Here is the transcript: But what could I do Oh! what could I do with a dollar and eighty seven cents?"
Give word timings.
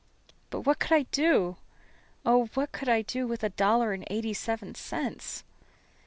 But 0.49 0.61
what 0.61 0.79
could 0.79 0.93
I 0.93 1.03
do 1.11 1.57
Oh! 2.25 2.47
what 2.55 2.71
could 2.71 2.89
I 2.89 3.03
do 3.03 3.27
with 3.27 3.43
a 3.43 3.49
dollar 3.49 3.93
and 3.93 4.03
eighty 4.09 4.33
seven 4.33 4.73
cents?" 4.73 5.43